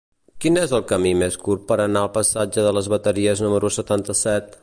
[0.43, 4.53] Quin és el camí més curt per anar al passatge de les Bateries número setanta-set?